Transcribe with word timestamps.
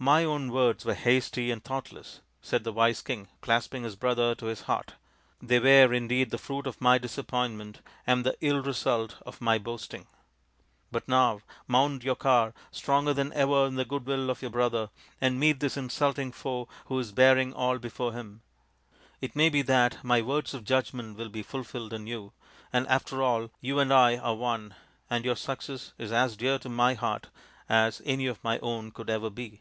"My 0.10 0.24
own 0.24 0.50
words 0.50 0.86
were 0.86 0.94
hasty 0.94 1.50
and 1.50 1.62
thoughtless," 1.62 2.22
said 2.40 2.64
the 2.64 2.72
wise 2.72 3.02
king, 3.02 3.28
clasping 3.42 3.82
his 3.82 3.96
brother 3.96 4.34
to 4.36 4.46
his 4.46 4.62
heart." 4.62 4.94
They 5.42 5.58
were 5.58 5.92
indeed 5.92 6.30
the 6.30 6.38
fruit 6.38 6.66
of 6.66 6.80
my 6.80 6.96
disappointment 6.96 7.82
and 8.06 8.24
the 8.24 8.34
ill 8.40 8.62
result 8.62 9.18
of 9.26 9.42
my 9.42 9.58
boasting. 9.58 10.06
But 10.90 11.06
now 11.06 11.42
mount 11.66 12.02
your 12.02 12.14
car, 12.16 12.54
stronger 12.70 13.12
than 13.12 13.30
ever 13.34 13.66
in 13.66 13.74
the 13.74 13.84
goodwill 13.84 14.30
of 14.30 14.40
your 14.40 14.50
brother, 14.50 14.88
and 15.20 15.38
meet 15.38 15.60
this 15.60 15.76
insulting 15.76 16.32
foe 16.32 16.66
who 16.86 16.98
is 16.98 17.12
bearing 17.12 17.52
all 17.52 17.76
before 17.78 18.14
him. 18.14 18.40
It 19.20 19.36
may 19.36 19.50
be 19.50 19.60
that 19.60 20.02
my 20.02 20.22
words 20.22 20.54
of 20.54 20.64
judgment 20.64 21.18
will 21.18 21.28
be 21.28 21.42
fulfilled 21.42 21.92
in 21.92 22.06
you, 22.06 22.32
and 22.72 22.88
after 22.88 23.22
all 23.22 23.50
you 23.60 23.78
and 23.78 23.92
I 23.92 24.16
are 24.16 24.34
one, 24.34 24.74
and 25.10 25.26
your 25.26 25.36
success 25.36 25.92
is 25.98 26.10
as 26.10 26.38
dear 26.38 26.58
to 26.60 26.70
my 26.70 26.94
heart 26.94 27.28
as 27.68 28.00
any 28.06 28.26
of 28.28 28.42
my 28.42 28.58
own 28.60 28.92
could 28.92 29.10
ever 29.10 29.28
be." 29.28 29.60